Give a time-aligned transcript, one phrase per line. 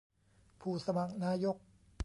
[0.61, 1.55] ผู้สมัครนายก